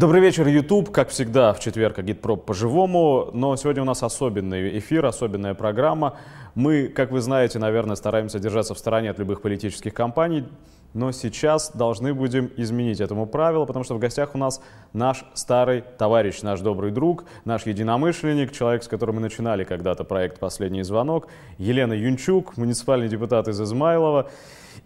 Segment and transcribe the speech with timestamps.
[0.00, 0.90] Добрый вечер, YouTube.
[0.90, 3.28] Как всегда, в четверг Агитпроп по-живому.
[3.34, 6.16] Но сегодня у нас особенный эфир, особенная программа.
[6.54, 10.48] Мы, как вы знаете, наверное, стараемся держаться в стороне от любых политических кампаний.
[10.94, 14.62] Но сейчас должны будем изменить этому правило, потому что в гостях у нас
[14.94, 20.38] наш старый товарищ, наш добрый друг, наш единомышленник, человек, с которым мы начинали когда-то проект
[20.38, 21.28] «Последний звонок»,
[21.58, 24.30] Елена Юнчук, муниципальный депутат из Измайлова.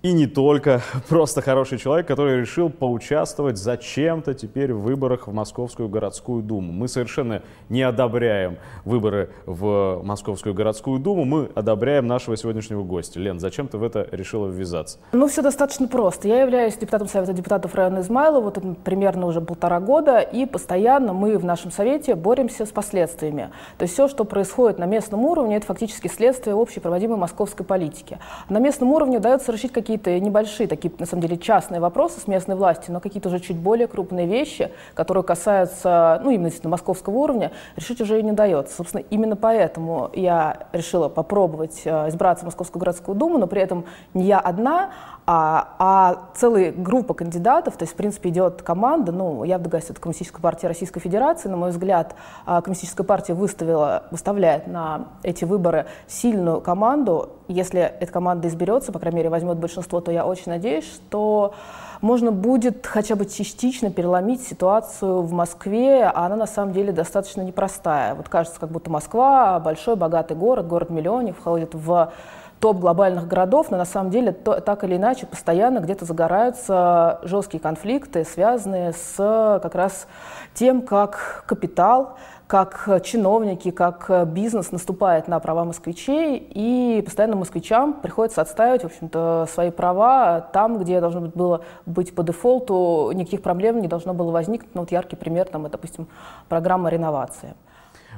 [0.05, 5.89] И не только, просто хороший человек, который решил поучаствовать зачем-то теперь в выборах в Московскую
[5.89, 6.75] городскую думу.
[6.75, 7.40] Мы совершенно
[7.71, 13.18] не одобряем выборы в Московскую городскую думу, мы одобряем нашего сегодняшнего гостя.
[13.18, 14.98] Лен, зачем ты в это решила ввязаться?
[15.12, 16.29] Ну, все достаточно просто.
[16.29, 21.39] Я являюсь депутатом Совета депутатов района Измайлова вот примерно уже полтора года, и постоянно мы
[21.39, 23.53] в нашем Совете боремся с последствиями.
[23.79, 28.18] То есть все, что происходит на местном уровне, это фактически следствие общей проводимой московской политики.
[28.50, 32.56] На местном уровне удается решить какие-то небольшие, такие, на самом деле, частные вопросы с местной
[32.56, 37.53] властью, но какие-то уже чуть более крупные вещи, которые касаются, ну, именно действительно московского уровня,
[37.77, 38.75] решить уже и не удается.
[38.75, 43.84] Собственно, именно поэтому я решила попробовать э, избраться в Московскую городскую думу, но при этом
[44.15, 44.91] не я одна,
[45.27, 49.92] а, а целая группа кандидатов, то есть, в принципе, идет команда, ну, я в Дагасе,
[49.92, 55.45] это Коммунистическая партия Российской Федерации, на мой взгляд, а, Коммунистическая партия выставила, выставляет на эти
[55.45, 60.53] выборы сильную команду, если эта команда изберется, по крайней мере, возьмет большинство, то я очень
[60.53, 61.55] надеюсь, что
[62.01, 67.41] можно будет хотя бы частично переломить ситуацию в Москве, а она на самом деле достаточно
[67.43, 68.15] непростая.
[68.15, 72.12] Вот кажется, как будто Москва большой, богатый город, город-миллионник, входит в
[72.61, 77.61] топ глобальных городов, но на самом деле то, так или иначе постоянно где-то загораются жесткие
[77.61, 80.07] конфликты, связанные с как раз
[80.55, 88.42] тем, как капитал, как чиновники, как бизнес наступает на права москвичей, и постоянно москвичам приходится
[88.42, 93.89] отстаивать, в общем-то, свои права там, где должно было быть по дефолту, никаких проблем не
[93.89, 94.75] должно было возникнуть.
[94.75, 96.06] Ну, вот яркий пример, там, допустим,
[96.48, 97.55] программа реновации.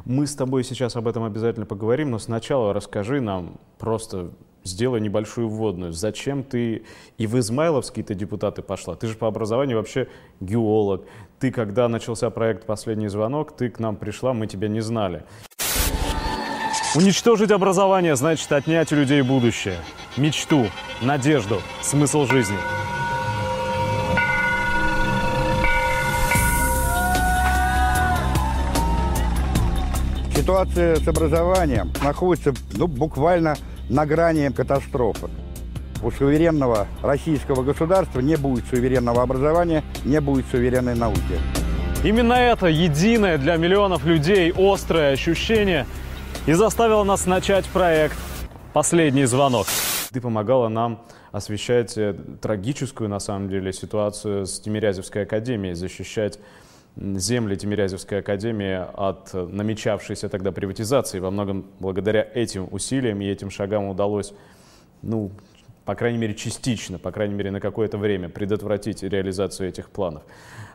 [0.05, 4.31] Мы с тобой сейчас об этом обязательно поговорим, но сначала расскажи нам, просто
[4.67, 5.93] сделай небольшую вводную.
[5.93, 6.85] Зачем ты
[7.19, 8.95] и в Измайловские-то депутаты пошла?
[8.95, 10.09] Ты же по образованию вообще
[10.41, 11.05] геолог.
[11.39, 15.25] Ты, когда начался проект «Последний звонок», ты к нам пришла, мы тебя не знали.
[16.95, 19.77] Уничтожить образование значит отнять у людей будущее,
[20.17, 20.67] мечту,
[21.03, 22.57] надежду, смысл жизни.
[30.35, 33.57] Ситуация с образованием находится ну, буквально
[33.89, 35.29] на грани катастрофы.
[36.03, 41.41] У суверенного российского государства не будет суверенного образования, не будет суверенной науки.
[42.05, 45.87] Именно это единое для миллионов людей острое ощущение
[46.47, 48.17] и заставило нас начать проект
[48.73, 49.67] «Последний звонок».
[50.13, 51.03] Ты помогала нам
[51.33, 56.39] освещать э, трагическую, на самом деле, ситуацию с Тимирязевской академией, защищать
[56.97, 61.19] земли Тимирязевской академии от намечавшейся тогда приватизации.
[61.19, 64.33] Во многом благодаря этим усилиям и этим шагам удалось,
[65.03, 65.31] ну,
[65.85, 70.23] по крайней мере, частично, по крайней мере, на какое-то время предотвратить реализацию этих планов.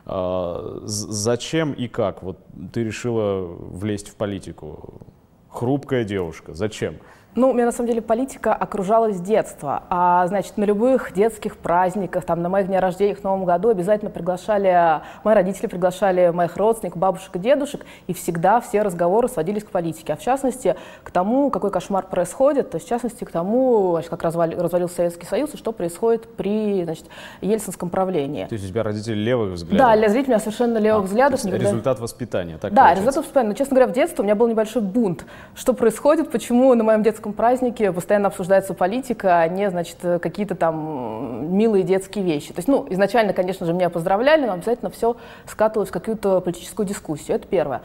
[0.06, 2.38] А, зачем и как вот
[2.72, 5.02] ты решила влезть в политику?
[5.50, 6.54] Хрупкая девушка.
[6.54, 6.96] Зачем?
[7.34, 9.84] Ну, у меня на самом деле политика окружала с детства.
[9.88, 14.10] А, значит, на любых детских праздниках, там, на моих днях рождения, в Новом году обязательно
[14.10, 19.70] приглашали, мои родители приглашали моих родственников, бабушек и дедушек, и всегда все разговоры сводились к
[19.70, 20.12] политике.
[20.12, 24.10] А в частности, к тому, какой кошмар происходит, то есть, в частности, к тому, значит,
[24.10, 27.06] как развали, развалился Советский Союз и что происходит при, значит,
[27.40, 28.44] Ельцинском правлении.
[28.44, 29.86] То есть у тебя родители левых взглядов?
[29.86, 31.44] Да, для зрителей у меня совершенно левых а, взглядов.
[31.44, 31.64] Никогда...
[31.64, 33.00] результат воспитания, так Да, получается.
[33.00, 33.48] результат воспитания.
[33.48, 35.24] Но, честно говоря, в детстве у меня был небольшой бунт.
[35.54, 40.56] Что происходит, почему на моем детском детском празднике постоянно обсуждается политика, а не, значит, какие-то
[40.56, 42.48] там милые детские вещи.
[42.48, 45.16] То есть, ну, изначально, конечно же, меня поздравляли, но обязательно все
[45.46, 47.36] скатывалось в какую-то политическую дискуссию.
[47.36, 47.82] Это первое.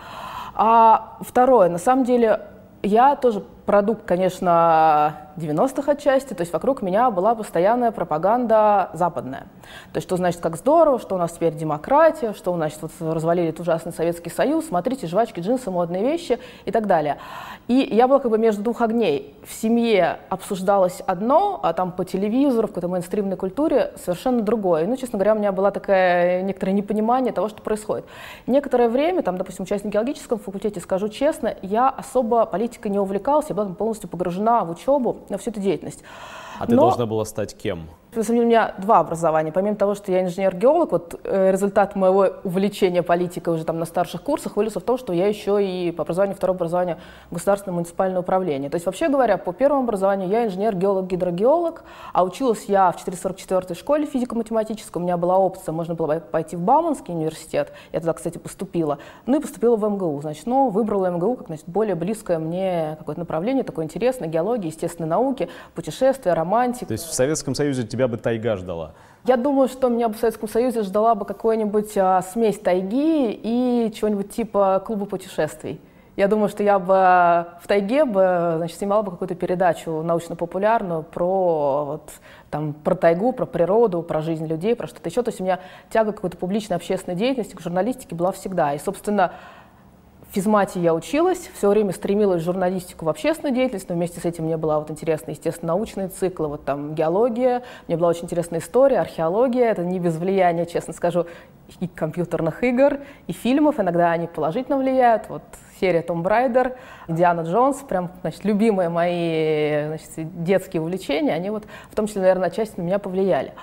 [0.56, 2.42] А второе, на самом деле,
[2.82, 9.48] я тоже продукт, конечно, 90-х отчасти, то есть вокруг меня была постоянная пропаганда западная.
[9.92, 12.92] То есть что значит, как здорово, что у нас теперь демократия, что у нас вот
[13.00, 17.18] развалили этот ужасный Советский Союз, смотрите, жвачки, джинсы, модные вещи и так далее.
[17.68, 19.36] И я была как бы между двух огней.
[19.46, 24.88] В семье обсуждалось одно, а там по телевизору, в какой-то мейнстримной культуре совершенно другое.
[24.88, 28.06] ну, честно говоря, у меня было такое некоторое непонимание того, что происходит.
[28.48, 33.76] Некоторое время, там, допустим, участник геологическом факультете, скажу честно, я особо политикой не увлекалась, была
[33.76, 36.04] полностью погружена в учебу, на всю эту деятельность.
[36.60, 36.84] А ты Но...
[36.84, 37.88] должна была стать кем?
[38.18, 39.52] На самом деле, у меня два образования.
[39.52, 44.22] Помимо того, что я инженер-геолог, вот э, результат моего увлечения политикой уже там на старших
[44.22, 46.98] курсах вылился в том, что я еще и по образованию, второе образование
[47.32, 48.70] государственное муниципальное управление.
[48.70, 51.84] То есть, вообще говоря, по первому образованию я инженер-геолог-гидрогеолог,
[52.14, 54.98] а училась я в 444 школе физико-математической.
[54.98, 57.72] У меня была опция, можно было пойти в Бауманский университет.
[57.92, 58.98] Я туда, кстати, поступила.
[59.26, 60.22] Ну и поступила в МГУ.
[60.22, 65.10] Значит, но выбрала МГУ как значит, более близкое мне какое-то направление, такое интересное, геология, естественные
[65.10, 66.88] науки, путешествия, романтика.
[66.88, 68.94] То есть в Советском Союзе тебя бы тайга ждала?
[69.26, 73.92] Я думаю, что меня бы в Советском Союзе ждала бы какой-нибудь а, смесь тайги и
[73.94, 75.82] чего-нибудь типа клуба путешествий.
[76.18, 81.86] Я думаю, что я бы в тайге бы, значит, снимала бы какую-то передачу научно-популярную про,
[81.86, 82.12] вот,
[82.50, 85.22] там, про тайгу, про природу, про жизнь людей, про что-то еще.
[85.22, 85.60] То есть у меня
[85.92, 88.74] тяга к какой-то публичной общественной деятельности, к журналистике была всегда.
[88.74, 89.34] И, собственно,
[90.32, 94.46] физмате я училась, все время стремилась в журналистику, в общественную деятельность, но вместе с этим
[94.46, 99.00] мне была вот интересна, естественно, научные циклы, вот там геология, мне была очень интересна история,
[99.00, 101.26] археология, это не без влияния, честно скажу,
[101.80, 105.44] и компьютерных игр, и фильмов, иногда они положительно влияют, вот
[105.80, 106.76] серия Том Брайдер,
[107.08, 112.48] Диана Джонс, прям, значит, любимые мои значит, детские увлечения, они вот в том числе, наверное,
[112.48, 113.54] отчасти на меня повлияли.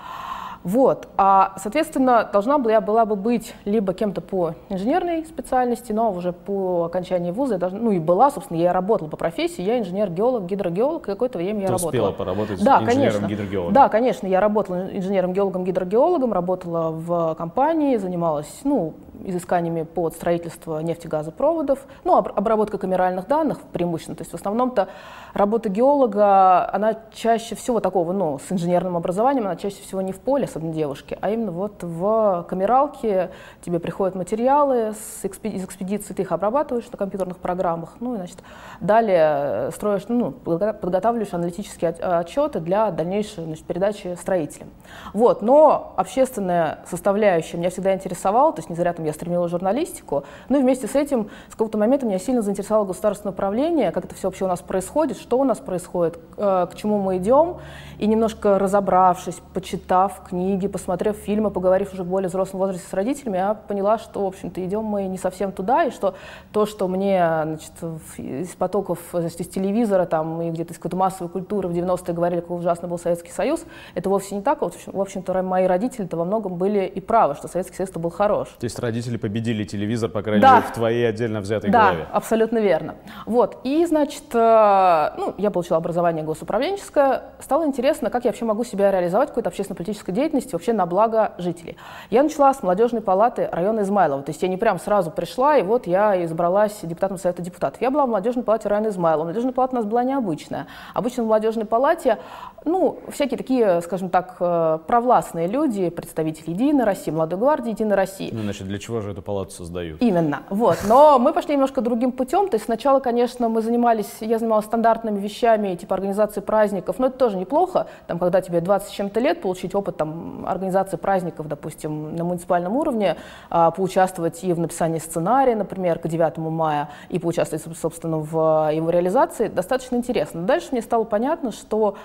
[0.64, 1.08] Вот.
[1.18, 6.32] А, соответственно, должна была, я была бы быть либо кем-то по инженерной специальности, но уже
[6.32, 10.46] по окончании вуза, я должна, ну и была, собственно, я работала по профессии, я инженер-геолог,
[10.46, 11.90] гидрогеолог, какое-то время я Ты работала.
[11.90, 13.74] успела поработать да, инженером-гидрогеологом?
[13.74, 21.86] Да, конечно, я работала инженером-геологом, гидрогеологом, работала в компании, занималась, ну, изысканиями под строительство нефтегазопроводов,
[22.04, 24.88] ну, обработка камеральных данных преимущественно, то есть в основном-то
[25.32, 30.20] работа геолога, она чаще всего такого, ну, с инженерным образованием, она чаще всего не в
[30.20, 33.30] поле, особенно девушки, а именно вот в камералке
[33.64, 38.16] тебе приходят материалы с экспеди из экспедиции, ты их обрабатываешь на компьютерных программах, ну и,
[38.16, 38.38] значит,
[38.80, 44.70] далее строишь, ну, подготавливаешь аналитические отчеты для дальнейшей значит, передачи строителям.
[45.12, 49.52] Вот, но общественная составляющая меня всегда интересовала, то есть не зря там я стремилась в
[49.52, 54.04] журналистику, ну и вместе с этим с какого-то момента меня сильно заинтересовало государственное управление, как
[54.04, 57.58] это все вообще у нас происходит, что у нас происходит, э, к чему мы идем,
[57.98, 63.36] и немножко разобравшись, почитав книги, посмотрев фильмы, поговорив уже в более взрослом возрасте с родителями,
[63.36, 66.14] я поняла, что, в общем-то, идем мы не совсем туда, и что
[66.52, 67.72] то, что мне значит,
[68.16, 72.40] из потоков, значит, из телевизора там, и где-то из какой-то массовой культуры в 90-е говорили,
[72.40, 73.64] какой ужасный был Советский Союз,
[73.94, 74.60] это вовсе не так.
[74.62, 78.48] Вот, в общем-то, мои родители-то во многом были и правы, что Советский Союз был хорош.
[78.58, 80.56] То есть родители победили телевизор, по крайней да.
[80.56, 82.06] мере, в твоей отдельно взятой да, голове.
[82.08, 82.94] Да, абсолютно верно.
[83.26, 88.64] Вот, и, значит, э, ну, я получила образование госуправленческое, стало интересно, как я вообще могу
[88.64, 91.76] себя реализовать в какой-то общественно-политической деятельности вообще на благо жителей.
[92.10, 95.62] Я начала с молодежной палаты района Измайлова, то есть я не прям сразу пришла, и
[95.62, 97.80] вот я избралась депутатом Совета депутатов.
[97.82, 99.24] Я была в молодежной палате района Измайлова.
[99.24, 100.66] Молодежная палата у нас была необычная.
[100.94, 102.18] Обычно в молодежной палате,
[102.64, 108.30] ну, всякие такие, скажем так, э, провластные люди, представители Единой России, Молодой гвардии Единой России.
[108.32, 110.02] Ну, значит, для чего же эту палату создают?
[110.02, 110.78] Именно, вот.
[110.86, 112.48] Но мы пошли немножко другим путем.
[112.48, 117.18] То есть сначала, конечно, мы занимались, я занималась стандартными вещами, типа организации праздников, но это
[117.18, 117.86] тоже неплохо.
[118.06, 122.76] Там, когда тебе 20 с чем-то лет, получить опыт там, организации праздников, допустим, на муниципальном
[122.76, 123.16] уровне,
[123.50, 128.90] а, поучаствовать и в написании сценария, например, к 9 мая, и поучаствовать, собственно, в его
[128.90, 130.42] реализации, достаточно интересно.
[130.42, 131.96] Дальше мне стало понятно, что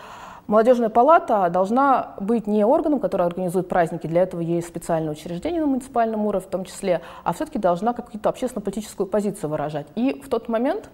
[0.49, 5.67] Молодежная палата должна быть не органом, который организует праздники, для этого есть специальное учреждение на
[5.67, 9.85] муниципальном уровне в том числе, а все-таки должна какую-то общественно-политическую позицию выражать.
[9.93, 10.89] И в тот момент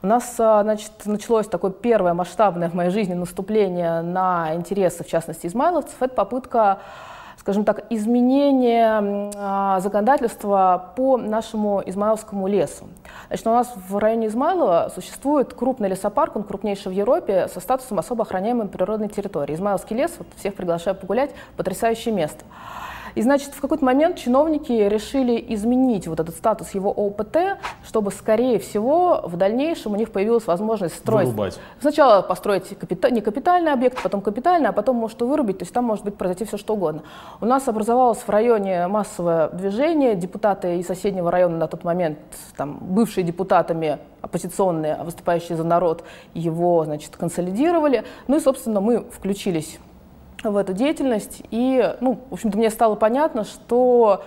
[0.00, 5.06] у нас а, значит, началось такое первое масштабное в моей жизни наступление на интересы, в
[5.06, 6.00] частности, измайловцев.
[6.00, 6.78] Это попытка
[7.44, 12.88] скажем так, изменение а, законодательства по нашему Измайловскому лесу.
[13.28, 17.98] Значит, у нас в районе Измайлова существует крупный лесопарк, он крупнейший в Европе, со статусом
[17.98, 19.54] особо охраняемой природной территории.
[19.56, 22.46] Измайловский лес, вот всех приглашаю погулять, потрясающее место.
[23.14, 28.58] И, значит, в какой-то момент чиновники решили изменить вот этот статус его ОПТ, чтобы, скорее
[28.58, 31.28] всего, в дальнейшем у них появилась возможность строить...
[31.28, 31.60] Вырубать.
[31.80, 33.10] Сначала построить капита...
[33.10, 35.58] не капитальный объект, потом капитальный, а потом, может, и вырубить.
[35.58, 37.02] То есть там может быть произойти все, что угодно.
[37.40, 40.14] У нас образовалось в районе массовое движение.
[40.14, 42.18] Депутаты из соседнего района на тот момент,
[42.56, 46.02] там, бывшие депутатами оппозиционные, выступающие за народ,
[46.32, 48.04] его, значит, консолидировали.
[48.26, 49.78] Ну и, собственно, мы включились
[50.50, 51.42] в эту деятельность.
[51.50, 54.24] И, ну, в общем-то, мне стало понятно, что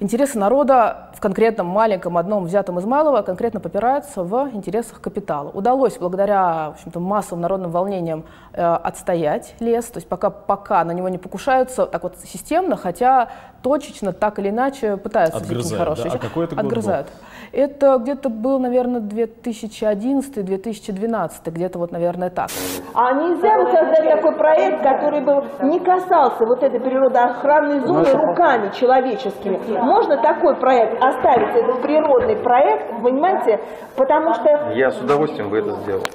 [0.00, 5.50] интересы народа в конкретном маленьком одном взятом Измайлово конкретно попираются в интересах капитала.
[5.50, 10.92] Удалось благодаря в общем-то, массовым народным волнениям э, отстоять лес, то есть пока, пока на
[10.92, 13.28] него не покушаются так вот системно, хотя
[13.62, 16.10] точечно, так или иначе пытаются Отгрызают, хорошие.
[16.10, 16.16] Да?
[16.16, 17.06] А какой это год Отгрызают.
[17.06, 17.14] Был?
[17.52, 22.48] Это где-то был, наверное, 2011-2012, где-то вот, наверное, так.
[22.94, 28.26] А нельзя вот создать такой проект, который бы не касался вот этой природоохранной зоны ну,
[28.26, 29.58] руками человеческими?
[29.90, 33.60] Можно такой проект оставить, этот природный проект, понимаете?
[33.96, 34.70] Потому что...
[34.72, 36.06] Я с удовольствием бы это сделал.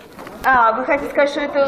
[0.46, 1.66] А, вы хотите сказать, что это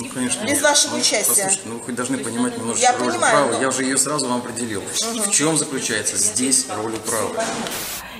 [0.00, 0.44] ну, конечно.
[0.44, 1.44] Без вашего ну, участия.
[1.44, 3.52] Послушайте, ну вы должны понимать немножко я роль понимаю, управы.
[3.52, 3.60] Но...
[3.60, 4.80] Я уже ее сразу вам определил.
[4.80, 5.22] Угу.
[5.28, 7.36] В чем заключается здесь роль управы?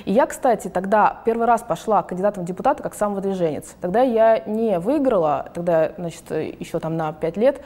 [0.05, 3.75] И я, кстати, тогда первый раз пошла кандидатом в депутаты как самовыдвиженец.
[3.81, 7.61] Тогда я не выиграла, тогда, значит, еще там на пять лет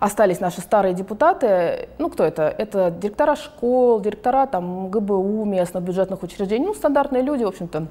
[0.00, 1.88] остались наши старые депутаты.
[1.98, 2.42] Ну, кто это?
[2.42, 7.86] Это директора школ, директора там ГБУ, местных бюджетных учреждений, ну, стандартные люди, в общем-то,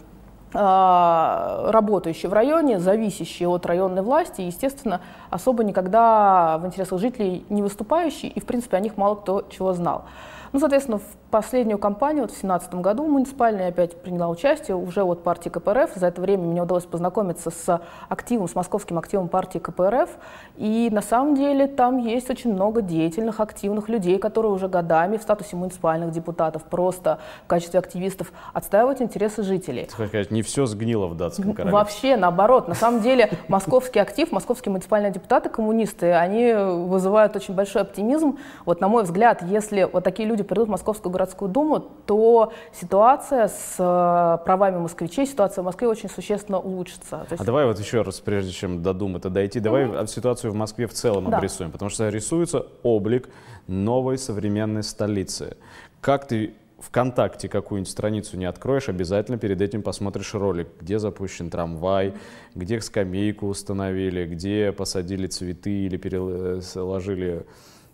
[0.53, 7.61] а, работающие в районе, зависящие от районной власти, естественно, особо никогда в интересах жителей не
[7.61, 10.05] выступающие, и, в принципе, о них мало кто чего знал.
[10.53, 15.23] Ну, соответственно, в последнюю кампанию, вот в 2017 году муниципальная опять приняла участие уже от
[15.23, 15.91] партии КПРФ.
[15.95, 20.09] За это время мне удалось познакомиться с активом, с московским активом партии КПРФ.
[20.57, 25.21] И на самом деле там есть очень много деятельных, активных людей, которые уже годами в
[25.21, 29.87] статусе муниципальных депутатов просто в качестве активистов отстаивают интересы жителей.
[29.89, 31.71] Сказать, не все сгнило в датском королевстве.
[31.71, 32.67] Вообще, наоборот.
[32.67, 38.37] На самом деле, московский актив, московские муниципальные депутаты, коммунисты, они вызывают очень большой оптимизм.
[38.65, 43.47] Вот, на мой взгляд, если вот такие люди придут в Московскую городскую думу, то ситуация
[43.47, 47.25] с э, правами москвичей, ситуация в Москве очень существенно улучшится.
[47.31, 47.41] есть...
[47.41, 50.07] А давай вот еще раз, прежде чем до Думы-то дойти, давай mm-hmm.
[50.07, 51.37] ситуацию в Москве в целом да.
[51.37, 53.29] обрисуем, потому что рисуется облик
[53.67, 55.57] новой современной столицы.
[56.01, 62.13] Как ты ВКонтакте какую-нибудь страницу не откроешь, обязательно перед этим посмотришь ролик, где запущен трамвай,
[62.53, 67.45] где скамейку установили, где посадили цветы или переложили,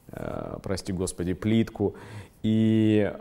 [0.10, 1.96] э, прости господи, плитку.
[2.44, 3.12] И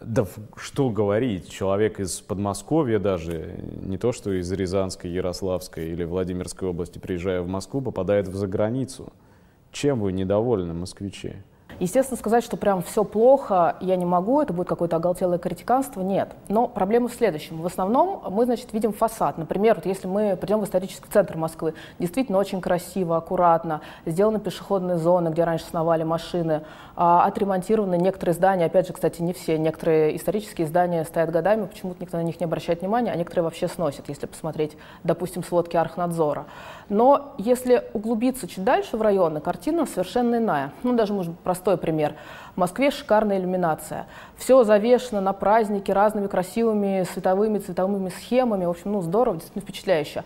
[0.00, 6.68] да что говорить, человек из Подмосковья даже, не то что из Рязанской, Ярославской или Владимирской
[6.68, 9.12] области, приезжая в Москву, попадает в заграницу.
[9.70, 11.34] Чем вы недовольны, москвичи?
[11.82, 16.30] Естественно, сказать, что прям все плохо, я не могу, это будет какое-то оголтелое критиканство, нет.
[16.46, 17.60] Но проблема в следующем.
[17.60, 19.36] В основном мы, значит, видим фасад.
[19.36, 24.96] Например, вот если мы придем в исторический центр Москвы, действительно очень красиво, аккуратно, сделаны пешеходные
[24.96, 26.62] зоны, где раньше сновали машины,
[26.94, 32.00] а, отремонтированы некоторые здания, опять же, кстати, не все, некоторые исторические здания стоят годами, почему-то
[32.00, 36.44] никто на них не обращает внимания, а некоторые вообще сносят, если посмотреть, допустим, сводки Архнадзора.
[36.88, 40.72] Но если углубиться чуть дальше в районы, картина совершенно иная.
[40.84, 42.14] Ну, даже, может быть, простой пример.
[42.54, 44.06] В Москве шикарная иллюминация.
[44.36, 48.64] Все завешено на праздники разными красивыми световыми, цветовыми схемами.
[48.64, 50.24] В общем, ну, здорово, действительно впечатляюще.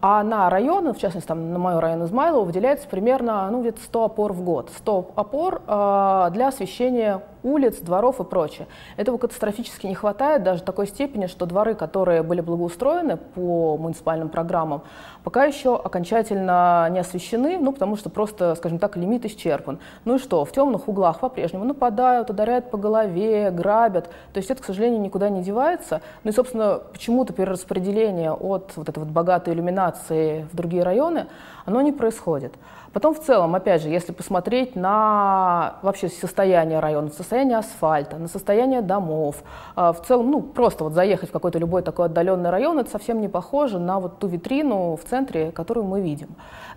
[0.00, 4.04] А на районы, в частности, там, на мой район Измайлово, выделяется примерно ну, где-то 100
[4.04, 4.70] опор в год.
[4.76, 8.66] 100 опор э, для освещения улиц, дворов и прочее.
[8.96, 14.82] Этого катастрофически не хватает даже такой степени, что дворы, которые были благоустроены по муниципальным программам,
[15.22, 19.78] пока еще окончательно не освещены, ну, потому что просто, скажем так, лимит исчерпан.
[20.04, 24.08] Ну и что, в темных углах по-прежнему нападают, ударяют по голове, грабят.
[24.32, 26.02] То есть это, к сожалению, никуда не девается.
[26.24, 31.26] Ну и, собственно, почему-то перераспределение от вот этой вот богатой иллюминации в другие районы,
[31.66, 32.54] оно не происходит.
[32.92, 38.80] Потом в целом, опять же, если посмотреть на вообще состояние района, состояние асфальта, на состояние
[38.80, 39.42] домов,
[39.74, 43.20] а, в целом, ну, просто вот заехать в какой-то любой такой отдаленный район, это совсем
[43.20, 46.28] не похоже на вот ту витрину в центре, которую мы видим.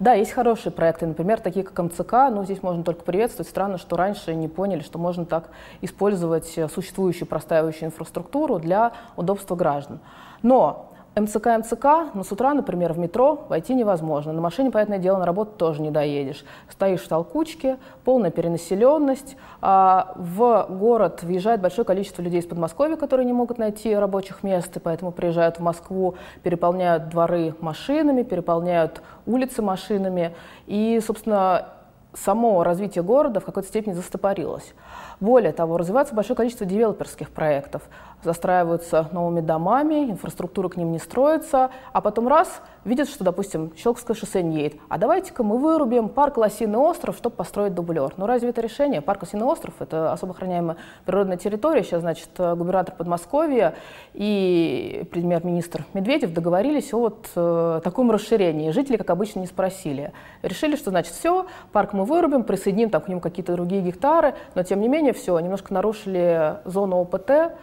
[0.01, 3.47] Да, есть хорошие проекты, например, такие как МЦК, но здесь можно только приветствовать.
[3.47, 9.99] Странно, что раньше не поняли, что можно так использовать существующую простаивающую инфраструктуру для удобства граждан.
[10.41, 10.88] Но
[11.19, 14.33] МЦК, МЦК, но с утра, например, в метро войти невозможно.
[14.33, 16.43] На машине, понятное дело, на работу тоже не доедешь.
[16.69, 19.37] Стоишь в толкучке, полная перенаселенность.
[19.61, 24.75] А в город въезжает большое количество людей из Подмосковья, которые не могут найти рабочих мест,
[24.77, 30.35] и поэтому приезжают в Москву, переполняют дворы машинами, переполняют улицы машинами.
[30.67, 31.69] И, собственно,
[32.13, 34.73] само развитие города в какой-то степени застопорилось.
[35.19, 37.81] Более того, развивается большое количество девелоперских проектов
[38.23, 44.15] застраиваются новыми домами, инфраструктура к ним не строится, а потом раз, видят, что, допустим, Щелковское
[44.15, 48.13] шоссе не едет, а давайте-ка мы вырубим парк Лосиный остров, чтобы построить дублер.
[48.17, 49.01] Ну разве это решение?
[49.01, 51.83] Парк Лосиный остров– это особо охраняемая природная территория.
[51.83, 53.75] Сейчас, значит, губернатор Подмосковья
[54.13, 58.71] и премьер-министр Медведев договорились о вот э, таком расширении.
[58.71, 60.11] Жители, как обычно, не спросили.
[60.41, 64.63] Решили, что, значит, все, парк мы вырубим, присоединим там к нему какие-то другие гектары, но,
[64.63, 67.53] тем не менее, все, немножко нарушили зону ОПТ,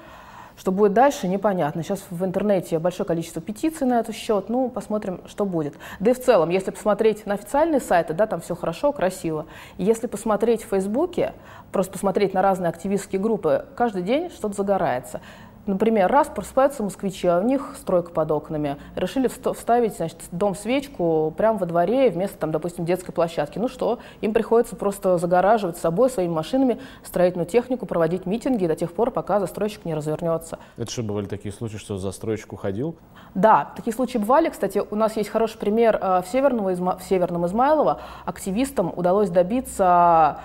[0.56, 1.82] Что будет дальше, непонятно.
[1.82, 4.48] Сейчас в интернете большое количество петиций на этот счет.
[4.48, 5.74] Ну, посмотрим, что будет.
[6.00, 9.44] Да и в целом, если посмотреть на официальные сайты, да, там все хорошо, красиво.
[9.76, 11.34] Если посмотреть в Фейсбуке,
[11.72, 15.20] просто посмотреть на разные активистские группы, каждый день что-то загорается.
[15.66, 18.76] Например, раз просыпаются москвичи, а у них стройка под окнами.
[18.94, 23.58] Решили вставить значит, дом-свечку прямо во дворе вместо, там, допустим, детской площадки.
[23.58, 28.92] Ну что, им приходится просто загораживать собой, своими машинами строительную технику, проводить митинги до тех
[28.92, 30.58] пор, пока застройщик не развернется.
[30.76, 32.96] Это что, бывали такие случаи, что застройщик уходил?
[33.34, 34.48] Да, такие случаи бывали.
[34.48, 38.00] Кстати, у нас есть хороший пример э, в, Северного, в Северном Измайлово.
[38.24, 40.38] Активистам удалось добиться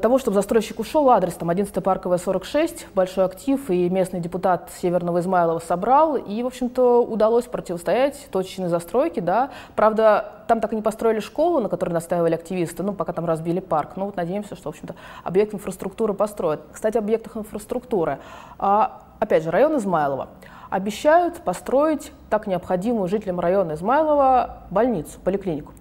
[0.00, 5.20] того, чтобы застройщик ушел, адрес там 11 парковая 46, большой актив, и местный депутат Северного
[5.20, 9.50] Измайлова собрал, и, в общем-то, удалось противостоять точечной застройке, да.
[9.76, 13.60] Правда, там так и не построили школу, на которой настаивали активисты, ну, пока там разбили
[13.60, 13.90] парк.
[13.96, 16.62] Ну, вот надеемся, что, в общем-то, объект инфраструктуры построят.
[16.72, 18.20] Кстати, объектах инфраструктуры.
[18.58, 20.28] А, опять же, район Измайлова
[20.70, 25.74] обещают построить так необходимую жителям района Измайлова больницу, поликлинику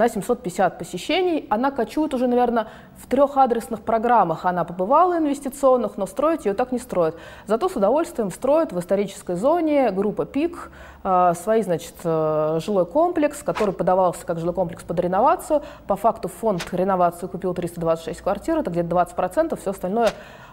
[0.00, 1.46] на 750 посещений.
[1.50, 4.46] Она кочует уже, наверное, в трех адресных программах.
[4.46, 7.16] Она побывала инвестиционных, но строить ее так не строят.
[7.46, 10.70] Зато с удовольствием строят в исторической зоне группа ПИК,
[11.04, 15.62] э, значит, э, жилой комплекс, который подавался как жилой комплекс под реновацию.
[15.86, 20.08] По факту фонд реновации купил 326 квартир, это где-то 20%, все остальное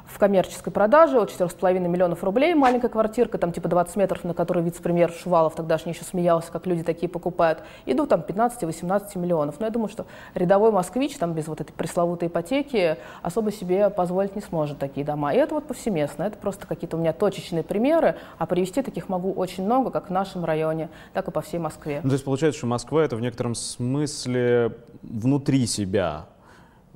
[0.07, 2.53] в коммерческой продаже от 4,5 миллионов рублей.
[2.53, 6.83] Маленькая квартирка, там типа 20 метров, на которой вице-премьер Шувалов тогдашний еще смеялся, как люди
[6.83, 7.59] такие покупают.
[7.85, 9.59] Идут там 15-18 миллионов.
[9.59, 14.35] Но я думаю, что рядовой москвич там без вот этой пресловутой ипотеки особо себе позволить
[14.35, 15.33] не сможет такие дома.
[15.33, 16.23] И это вот повсеместно.
[16.23, 20.11] Это просто какие-то у меня точечные примеры, а привести таких могу очень много, как в
[20.11, 21.99] нашем районе, так и по всей Москве.
[22.03, 26.27] Ну, то есть получается, что Москва это в некотором смысле внутри себя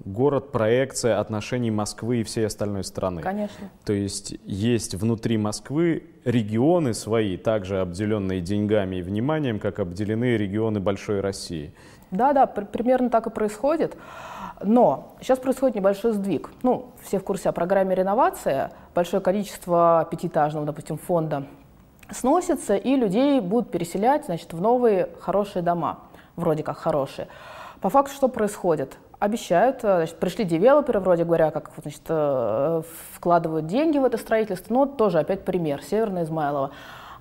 [0.06, 3.22] город проекция отношений Москвы и всей остальной страны.
[3.22, 3.70] Конечно.
[3.86, 10.80] То есть есть внутри Москвы регионы свои, также обделенные деньгами и вниманием, как обделены регионы
[10.80, 11.74] большой России.
[12.12, 13.96] Да, да, примерно так и происходит.
[14.64, 16.52] Но сейчас происходит небольшой сдвиг.
[16.62, 18.72] Ну, все в курсе о программе реновация.
[18.94, 21.46] Большое количество пятиэтажного, допустим, фонда
[22.12, 26.00] сносится, и людей будут переселять значит, в новые хорошие дома.
[26.36, 27.28] Вроде как хорошие.
[27.80, 28.98] По факту что происходит?
[29.22, 32.82] Обещают, э, значит, пришли девелоперы, вроде говоря, как значит, э,
[33.14, 36.72] вкладывают деньги в это строительство, но тоже опять пример, Северное Измайлово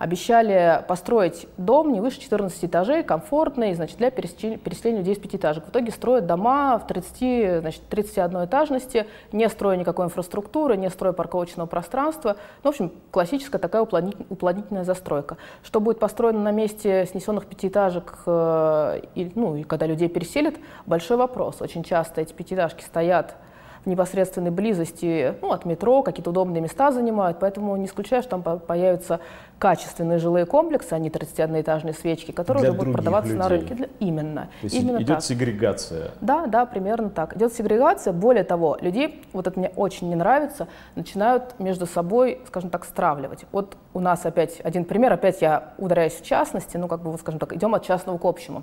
[0.00, 5.66] обещали построить дом не выше 14 этажей, комфортный, значит, для переселения людей с пятиэтажек.
[5.66, 11.12] В итоге строят дома в 30, значит, 31 этажности, не строя никакой инфраструктуры, не строя
[11.12, 12.36] парковочного пространства.
[12.64, 15.36] Ну, в общем, классическая такая уплотнительная застройка.
[15.62, 20.54] Что будет построено на месте снесенных пятиэтажек, э, и, ну, и когда людей переселят,
[20.86, 21.60] большой вопрос.
[21.60, 23.36] Очень часто эти пятиэтажки стоят
[23.84, 28.60] в непосредственной близости ну, от метро, какие-то удобные места занимают, поэтому не исключаю, что там
[28.60, 29.20] появятся
[29.58, 33.42] качественные жилые комплексы, а не 31-этажные свечки, которые Для уже будут продаваться людей.
[33.42, 33.74] на рынке.
[33.74, 33.88] Для...
[33.98, 34.48] Именно.
[34.60, 35.22] То есть Именно идет так.
[35.22, 36.10] сегрегация.
[36.20, 37.36] Да, да, примерно так.
[37.36, 38.12] Идет сегрегация.
[38.12, 43.44] Более того, людей, вот это мне очень не нравится, начинают между собой, скажем так, стравливать.
[43.52, 47.20] Вот у нас опять один пример, опять я ударяюсь в частности, ну как бы, вот,
[47.20, 48.62] скажем так, идем от частного к общему.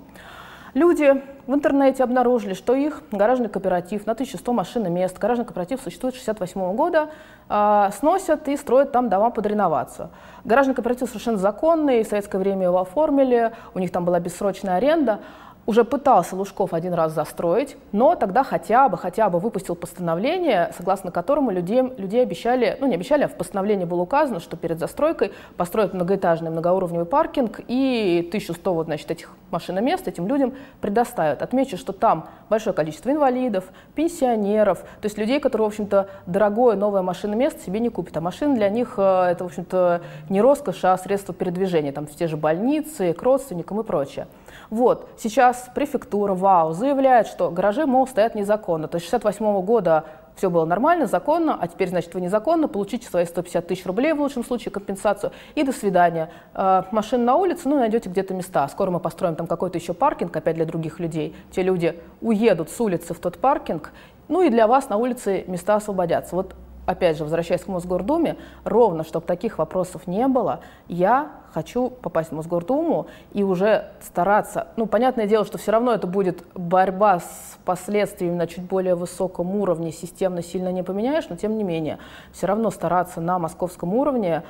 [0.74, 5.80] Люди в интернете обнаружили, что их гаражный кооператив на 1100 машин и мест, гаражный кооператив
[5.80, 7.08] существует с 1968 года,
[7.48, 10.10] э, сносят и строят там дома под реновацию.
[10.44, 15.20] Гаражный кооператив совершенно законный, в советское время его оформили, у них там была бессрочная аренда,
[15.68, 21.10] уже пытался Лужков один раз застроить, но тогда хотя бы, хотя бы выпустил постановление, согласно
[21.10, 25.32] которому людей, людей обещали, ну не обещали, а в постановлении было указано, что перед застройкой
[25.58, 31.42] построят многоэтажный многоуровневый паркинг и 1100 вот, значит, этих машиномест этим людям предоставят.
[31.42, 37.02] Отмечу, что там большое количество инвалидов, пенсионеров, то есть людей, которые, в общем-то, дорогое новое
[37.02, 38.16] машиноместо себе не купят.
[38.16, 40.00] А машины для них э, это, в общем-то,
[40.30, 44.26] не роскошь, а средство передвижения, там те же больницы, к родственникам и прочее.
[44.70, 48.88] Вот, сейчас префектура ВАУ заявляет, что гаражи, мол, стоят незаконно.
[48.88, 50.04] То есть 68 года
[50.38, 54.20] все было нормально, законно, а теперь, значит, вы незаконно, получите свои 150 тысяч рублей, в
[54.20, 56.30] лучшем случае, компенсацию, и до свидания.
[56.54, 58.66] Э, машин на улице, ну, найдете где-то места.
[58.68, 61.34] Скоро мы построим там какой-то еще паркинг, опять для других людей.
[61.50, 63.92] Те люди уедут с улицы в тот паркинг,
[64.28, 66.36] ну и для вас на улице места освободятся.
[66.36, 66.54] Вот
[66.88, 72.34] опять же, возвращаясь к Мосгордуме, ровно, чтобы таких вопросов не было, я хочу попасть в
[72.34, 78.36] Мосгордуму и уже стараться, ну, понятное дело, что все равно это будет борьба с последствиями
[78.36, 81.98] на чуть более высоком уровне, системно сильно не поменяешь, но тем не менее,
[82.32, 84.42] все равно стараться на московском уровне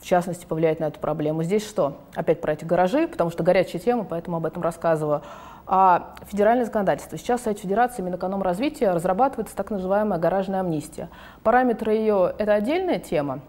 [0.00, 1.44] в частности, повлиять на эту проблему.
[1.44, 1.98] Здесь что?
[2.16, 5.22] Опять про эти гаражи, потому что горячая тема, поэтому об этом рассказываю.
[5.66, 7.16] А федеральное законодательство.
[7.16, 11.08] Сейчас Совет Федерации Минэкономразвития разрабатывается так называемая гаражная амнистия.
[11.42, 13.40] Параметры ее– это отдельная тема,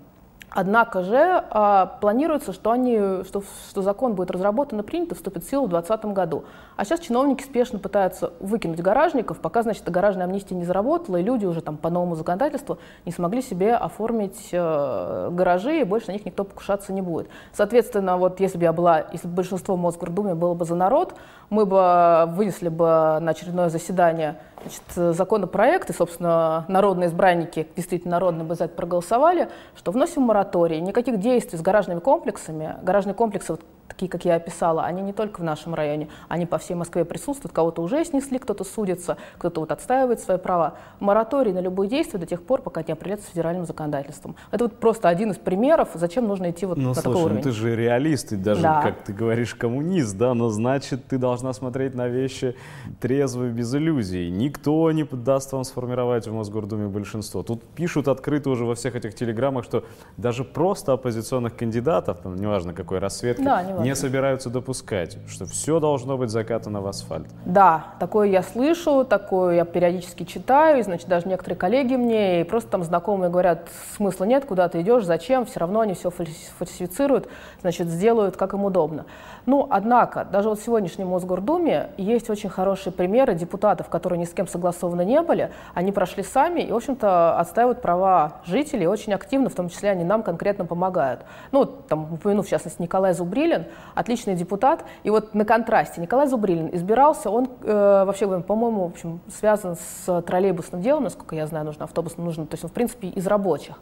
[0.53, 5.43] Однако же а, планируется, что, они, что, что закон будет разработан и принят и вступит
[5.43, 6.43] в силу в 2020 году.
[6.75, 11.45] А сейчас чиновники спешно пытаются выкинуть гаражников, пока, значит, гаражная амнистия не заработала, и люди
[11.45, 16.25] уже там по новому законодательству не смогли себе оформить э, гаражи, и больше на них
[16.25, 17.27] никто покушаться не будет.
[17.51, 21.15] Соответственно, вот если бы я была, если бы большинство в Мосгордуме было бы за народ,
[21.49, 28.45] мы бы вынесли бы на очередное заседание значит, законопроект, и, собственно, народные избранники, действительно народные
[28.45, 30.42] бы за это проголосовали, что вносим мораторий,
[30.79, 32.77] никаких действий с гаражными комплексами.
[32.83, 33.61] Гаражные комплексы, вот,
[33.93, 37.53] такие, как я описала, они не только в нашем районе, они по всей Москве присутствуют,
[37.53, 40.75] кого-то уже снесли, кто-то судится, кто-то вот отстаивает свои права.
[40.99, 44.35] Мораторий на любые действия до тех пор, пока не определяется федеральным законодательством.
[44.51, 47.37] Это вот просто один из примеров, зачем нужно идти вот ну, на слушай, такой уровень.
[47.37, 48.81] Ну, ты же реалист, и даже, да.
[48.81, 52.55] как ты говоришь, коммунист, да, но значит, ты должна смотреть на вещи
[52.99, 54.29] трезво и без иллюзий.
[54.29, 57.43] Никто не даст вам сформировать в Мосгордуме большинство.
[57.43, 59.83] Тут пишут открыто уже во всех этих телеграммах, что
[60.17, 65.79] даже просто оппозиционных кандидатов, там, неважно какой расцветки, да, не, не собираются допускать, что все
[65.79, 67.27] должно быть закатано в асфальт.
[67.45, 72.43] Да, такое я слышу, такое я периодически читаю, и, значит, даже некоторые коллеги мне, и
[72.43, 77.27] просто там знакомые говорят, смысла нет, куда ты идешь, зачем, все равно они все фальсифицируют,
[77.61, 79.05] значит, сделают, как им удобно.
[79.45, 84.29] Ну, однако, даже вот в сегодняшнем Мосгордуме есть очень хорошие примеры депутатов, которые ни с
[84.29, 89.49] кем согласованы не были, они прошли сами и, в общем-то, отстаивают права жителей очень активно,
[89.49, 91.21] в том числе они нам конкретно помогают.
[91.51, 96.69] Ну, там, упомяну, в частности, Николай Зубрилин, отличный депутат, и вот на контрасте Николай Зубрилин
[96.73, 101.83] избирался, он э, вообще, по-моему, в общем, связан с троллейбусным делом, насколько я знаю, нужно
[101.83, 103.79] автобусным, нужно, то есть он, в принципе, из рабочих.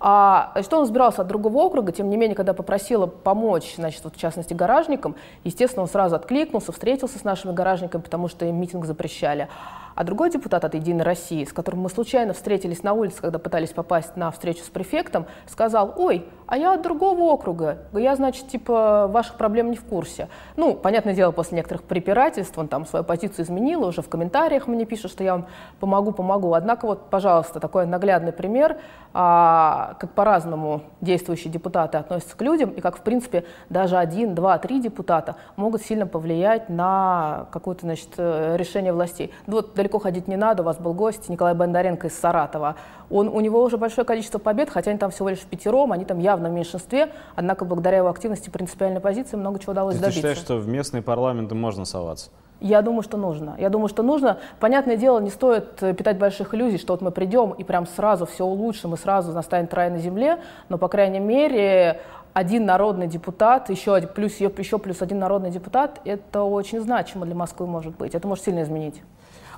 [0.00, 4.16] А, что он избирался от другого округа, тем не менее, когда попросила помочь, значит, вот,
[4.16, 8.84] в частности, гаражникам, естественно, он сразу откликнулся, встретился с нашими гаражниками, потому что им митинг
[8.84, 9.48] запрещали.
[9.94, 13.70] А другой депутат от «Единой России», с которым мы случайно встретились на улице, когда пытались
[13.70, 19.08] попасть на встречу с префектом, сказал, ой, а я от другого округа, я, значит, типа,
[19.08, 20.28] ваших проблем не в курсе.
[20.56, 24.84] Ну, понятное дело, после некоторых препирательств он там свою позицию изменил, уже в комментариях мне
[24.84, 25.46] пишут, что я вам
[25.80, 26.54] помогу, помогу.
[26.54, 28.78] Однако вот, пожалуйста, такой наглядный пример,
[29.12, 34.58] а, как по-разному действующие депутаты относятся к людям, и как, в принципе, даже один, два,
[34.58, 39.32] три депутата могут сильно повлиять на какое-то, значит, э, решение властей.
[39.46, 42.76] Вот далеко ходить не надо, у вас был гость Николай Бондаренко из Саратова.
[43.10, 46.06] Он, у него уже большое количество побед, хотя они там всего лишь в пятером, они
[46.06, 50.22] там явно в меньшинстве, однако благодаря его активности принципиальной позиции много чего удалось Ты добиться.
[50.22, 52.30] Ты считаешь, что в местные парламенты можно соваться?
[52.60, 53.56] Я думаю, что нужно.
[53.58, 54.38] Я думаю, что нужно.
[54.58, 58.24] Понятное дело, не стоит э, питать больших иллюзий, что вот мы придем и прям сразу
[58.24, 60.38] все улучшим и сразу настанет рай на земле,
[60.70, 62.00] но, по крайней мере,
[62.32, 67.66] один народный депутат, еще, плюс, еще плюс один народный депутат, это очень значимо для Москвы
[67.66, 68.14] может быть.
[68.14, 69.02] Это может сильно изменить.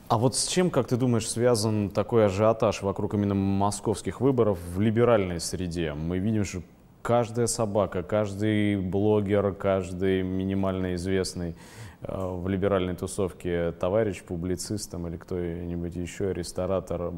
[0.08, 4.80] А вот с чем, как ты думаешь, связан такой ажиотаж вокруг именно московских выборов в
[4.80, 5.94] либеральной среде?
[5.94, 6.62] Мы видим, что
[7.02, 11.56] каждая собака, каждый блогер, каждый минимально известный
[12.02, 17.12] э, в либеральной тусовке товарищ, публицист там, или кто-нибудь еще, ресторатор,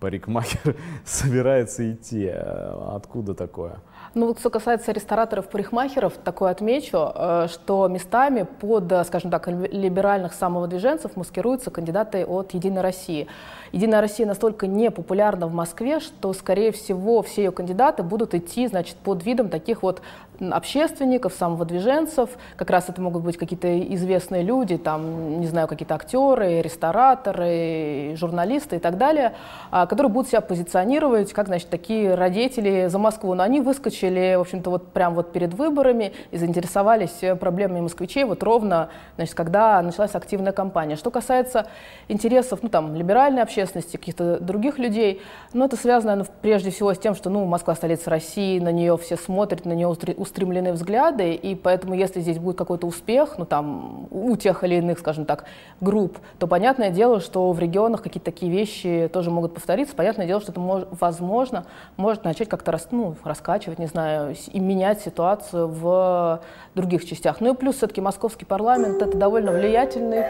[0.00, 2.26] парикмахер собирается идти.
[2.26, 3.80] Откуда такое?
[4.14, 10.34] Ну, вот что касается рестораторов, парикмахеров, такое отмечу, э, что местами под, скажем так, либеральных
[10.34, 13.26] самовыдвиженцев маскируются кандидаты от «Единой России».
[13.72, 18.96] «Единая Россия» настолько непопулярна в Москве, что, скорее всего, все ее кандидаты будут идти, значит,
[18.96, 20.02] под видом таких вот
[20.50, 22.30] общественников, самовыдвиженцев.
[22.56, 28.76] Как раз это могут быть какие-то известные люди, там, не знаю, какие-то актеры, рестораторы, журналисты
[28.76, 29.34] и так далее,
[29.70, 33.34] а, которые будут себя позиционировать как, значит, такие родители за Москву.
[33.34, 38.42] Но они выскочили, в общем-то, вот прямо вот перед выборами и заинтересовались проблемами москвичей вот
[38.42, 40.96] ровно, значит, когда началась активная кампания.
[40.96, 41.66] Что касается
[42.08, 45.20] интересов, ну, там, либеральной общественности, каких-то других людей,
[45.52, 48.96] ну, это связано, ну, прежде всего с тем, что, ну, Москва столица России, на нее
[48.96, 49.86] все смотрят, на нее
[50.32, 54.98] устремлены взгляды, и поэтому, если здесь будет какой-то успех, ну, там, у тех или иных,
[54.98, 55.44] скажем так,
[55.80, 59.94] групп, то понятное дело, что в регионах какие-то такие вещи тоже могут повториться.
[59.94, 61.66] Понятное дело, что это, мож, возможно,
[61.96, 66.40] может начать как-то рас, ну, раскачивать, не знаю, и менять ситуацию в
[66.74, 67.40] других частях.
[67.40, 70.24] Ну и плюс все-таки московский парламент– это довольно влиятельный.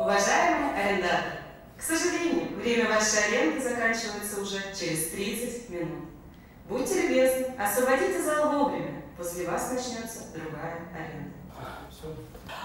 [0.00, 1.38] Уважаемые арендаторы,
[1.78, 6.04] к сожалению, время вашей аренды заканчивается уже через 30 минут.
[6.68, 9.01] Будьте любезны, освободите зал вовремя.
[9.16, 11.36] После вас начнется другая аренда.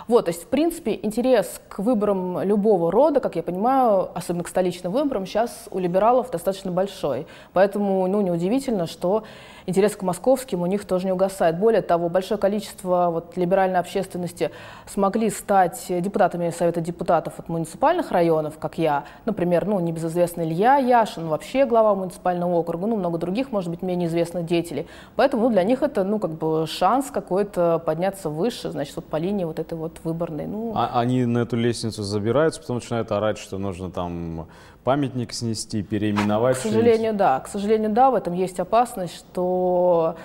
[0.07, 4.47] Вот, то есть, в принципе, интерес к выборам любого рода, как я понимаю, особенно к
[4.47, 7.27] столичным выборам, сейчас у либералов достаточно большой.
[7.53, 9.23] Поэтому, ну, неудивительно, что
[9.65, 11.59] интерес к московским у них тоже не угасает.
[11.59, 14.51] Более того, большое количество вот, либеральной общественности
[14.87, 21.27] смогли стать депутатами Совета депутатов от муниципальных районов, как я, например, ну, небезызвестный Илья Яшин,
[21.27, 24.87] вообще глава муниципального округа, ну, много других, может быть, менее известных деятелей.
[25.15, 29.17] Поэтому ну, для них это, ну, как бы шанс какой-то подняться выше, значит, вот по
[29.17, 30.47] линии вот этой вот выборной.
[30.47, 30.73] Ну.
[30.75, 34.47] А, они на эту лестницу забираются, потом начинают орать, что нужно там
[34.83, 36.57] памятник снести, переименовать?
[36.57, 37.39] К сожалению, да.
[37.39, 40.15] К сожалению, да, в этом есть опасность, что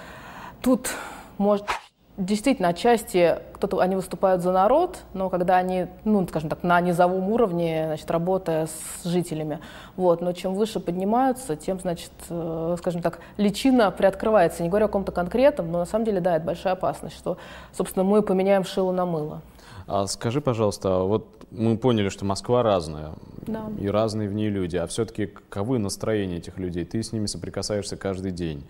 [0.61, 0.91] тут
[1.39, 1.67] может
[2.17, 7.29] действительно отчасти кто-то они выступают за народ, но когда они, ну, скажем так, на низовом
[7.31, 9.61] уровне, значит, работая с жителями,
[9.97, 14.63] вот, но чем выше поднимаются, тем, значит, э, скажем так, личина приоткрывается.
[14.63, 17.39] Не говорю о каком-то конкретном, но на самом деле, да, это большая опасность, что,
[17.73, 19.41] собственно, мы поменяем шило на мыло.
[19.87, 23.13] А скажи, пожалуйста, вот мы поняли, что Москва разная,
[23.47, 23.65] да.
[23.79, 26.85] и разные в ней люди, а все-таки каковы настроения этих людей?
[26.85, 28.67] Ты с ними соприкасаешься каждый день.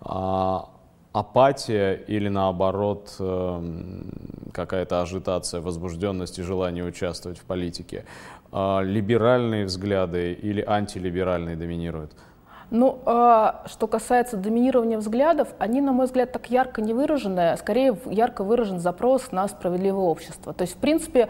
[0.00, 0.68] А,
[1.12, 4.10] апатия или наоборот эм,
[4.52, 8.04] какая-то ажитация, возбужденность и желание участвовать в политике?
[8.52, 12.12] А, либеральные взгляды или антилиберальные доминируют?
[12.70, 17.98] Ну, а, что касается доминирования взглядов, они, на мой взгляд, так ярко не выражены, скорее
[18.06, 20.52] ярко выражен запрос на справедливое общество.
[20.52, 21.28] То есть, в принципе,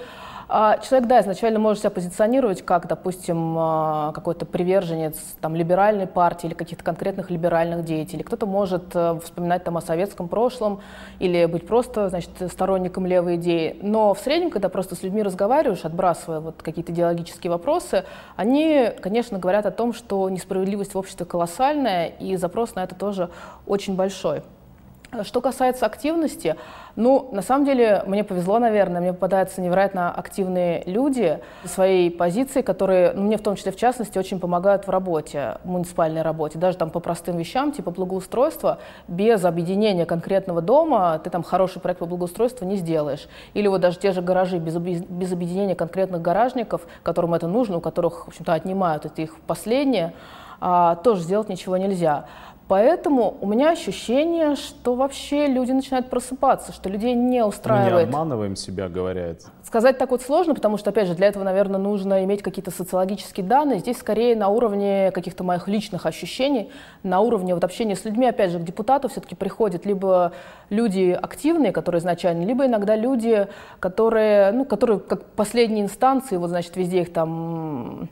[0.82, 6.54] человек, да, изначально может себя позиционировать как, допустим, а, какой-то приверженец там, либеральной партии или
[6.54, 8.24] каких-то конкретных либеральных деятелей.
[8.24, 10.80] Кто-то может э, вспоминать там, о советском прошлом
[11.20, 13.78] или быть просто значит, сторонником левой идеи.
[13.80, 19.38] Но в среднем, когда просто с людьми разговариваешь, отбрасывая вот какие-то идеологические вопросы, они, конечно,
[19.38, 23.30] говорят о том, что несправедливость в обществе колоссальная, и запрос на это тоже
[23.66, 24.42] очень большой.
[25.22, 26.54] Что касается активности,
[26.94, 33.12] ну, на самом деле, мне повезло, наверное, мне попадаются невероятно активные люди своей позиции, которые,
[33.12, 36.78] ну, мне в том числе, в частности, очень помогают в работе, в муниципальной работе, даже
[36.78, 42.06] там по простым вещам, типа благоустройства, без объединения конкретного дома ты там хороший проект по
[42.06, 43.28] благоустройству не сделаешь.
[43.52, 47.80] Или вот даже те же гаражи без, без объединения конкретных гаражников, которым это нужно, у
[47.80, 50.14] которых, в общем-то, отнимают, это их последнее,
[50.60, 52.26] а, тоже сделать ничего нельзя.
[52.70, 57.92] Поэтому у меня ощущение, что вообще люди начинают просыпаться, что людей не устраивает.
[57.92, 59.38] Мы не обманываем себя, говорят.
[59.64, 63.44] Сказать так вот сложно, потому что, опять же, для этого, наверное, нужно иметь какие-то социологические
[63.44, 63.80] данные.
[63.80, 66.70] Здесь скорее на уровне каких-то моих личных ощущений,
[67.02, 70.30] на уровне вот общения с людьми, опять же, к депутату все-таки приходят либо
[70.68, 73.48] люди активные, которые изначально, либо иногда люди,
[73.80, 78.08] которые, ну, которые как последние инстанции, вот, значит, везде их там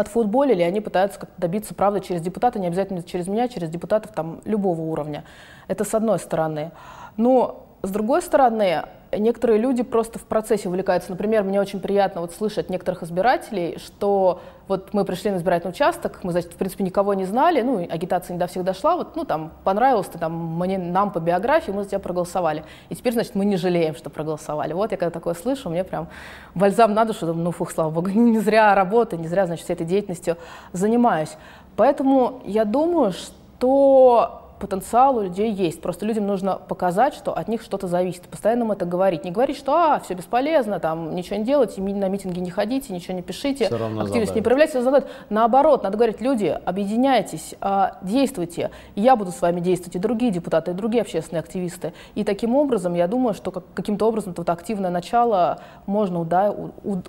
[0.00, 4.40] отфутболили, они пытаются как-то добиться правды через депутата, не обязательно через меня, через депутатов там
[4.44, 5.24] любого уровня.
[5.68, 6.72] Это с одной стороны.
[7.16, 11.10] Но с другой стороны, некоторые люди просто в процессе увлекаются.
[11.10, 16.20] Например, мне очень приятно вот слышать некоторых избирателей, что вот мы пришли на избирательный участок,
[16.22, 19.24] мы, значит, в принципе, никого не знали, ну, агитация не до всех дошла, вот, ну,
[19.24, 22.64] там, понравилось ты, там, мне, нам по биографии, мы за тебя проголосовали.
[22.88, 24.72] И теперь, значит, мы не жалеем, что проголосовали.
[24.72, 26.08] Вот я когда такое слышу, мне прям
[26.54, 29.86] бальзам на душу, ну, фух, слава богу, не зря работаю, не зря, значит, всей этой
[29.86, 30.36] деятельностью
[30.72, 31.36] занимаюсь.
[31.76, 35.80] Поэтому я думаю, что потенциал у людей есть.
[35.82, 38.22] Просто людям нужно показать, что от них что-то зависит.
[38.22, 39.24] Постоянно им это говорить.
[39.24, 43.14] Не говорить, что а, все бесполезно, там, ничего не делайте, на митинги не ходите, ничего
[43.14, 44.82] не пишите, активность не проявляйте.
[44.82, 45.04] Задать.
[45.28, 48.70] Наоборот, надо говорить, люди, объединяйтесь, а, действуйте.
[48.94, 51.92] Я буду с вами действовать, и другие депутаты, и другие общественные активисты.
[52.14, 56.54] И таким образом, я думаю, что каким-то образом это вот активное начало можно уда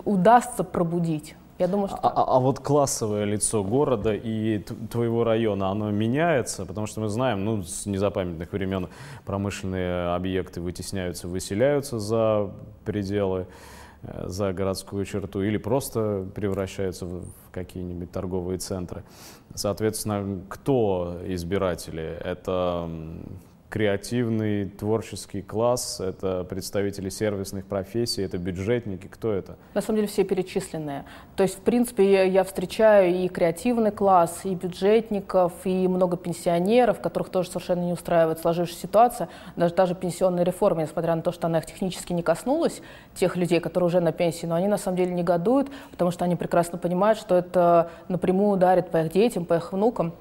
[0.04, 1.34] удастся пробудить.
[1.58, 1.98] Я думаю, что...
[2.02, 4.58] А, а, а вот классовое лицо города и
[4.90, 6.66] твоего района, оно меняется?
[6.66, 8.88] Потому что мы знаем, ну, с незапамятных времен
[9.24, 12.50] промышленные объекты вытесняются, выселяются за
[12.84, 13.46] пределы,
[14.02, 19.02] э, за городскую черту, или просто превращаются в какие-нибудь торговые центры.
[19.54, 22.18] Соответственно, кто избиратели?
[22.22, 22.90] Это
[23.68, 29.56] креативный, творческий класс, это представители сервисных профессий, это бюджетники, кто это?
[29.74, 31.04] На самом деле все перечисленные.
[31.34, 37.28] То есть, в принципе, я, встречаю и креативный класс, и бюджетников, и много пенсионеров, которых
[37.28, 39.28] тоже совершенно не устраивает сложившаяся ситуация.
[39.56, 42.80] Даже та же пенсионная реформа, несмотря на то, что она их технически не коснулась,
[43.14, 46.36] тех людей, которые уже на пенсии, но они на самом деле негодуют, потому что они
[46.36, 50.12] прекрасно понимают, что это напрямую ударит по их детям, по их внукам.